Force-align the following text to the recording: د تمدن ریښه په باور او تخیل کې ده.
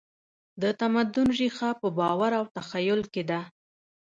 د 0.61 0.63
تمدن 0.79 1.27
ریښه 1.39 1.69
په 1.81 1.87
باور 1.99 2.31
او 2.39 2.45
تخیل 2.55 3.01
کې 3.13 3.23
ده. 3.29 3.41